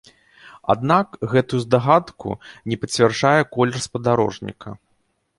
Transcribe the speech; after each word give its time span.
Аднак, 0.73 1.07
гэтую 1.33 1.59
здагадку 1.65 2.29
не 2.73 2.77
пацвярджае 2.85 3.41
колер 3.57 3.77
спадарожніка. 3.85 4.69